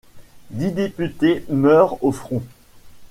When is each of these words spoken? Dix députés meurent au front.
Dix 0.49 0.71
députés 0.71 1.45
meurent 1.47 2.03
au 2.03 2.11
front. 2.11 2.41